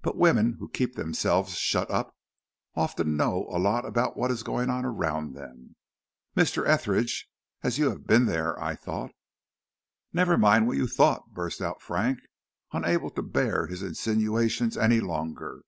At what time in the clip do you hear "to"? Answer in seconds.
13.10-13.22